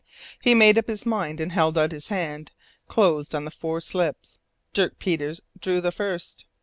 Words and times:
He 0.41 0.55
made 0.55 0.79
up 0.79 0.87
his 0.87 1.05
mind, 1.05 1.39
and 1.39 1.51
held 1.51 1.77
out 1.77 1.91
his 1.91 2.07
hand, 2.07 2.49
closed 2.87 3.35
on 3.35 3.45
the 3.45 3.51
four 3.51 3.79
slips. 3.81 4.39
Dirk 4.73 4.97
Peters 4.97 5.41
drew 5.59 5.79
the 5.79 5.91
first. 5.91 6.45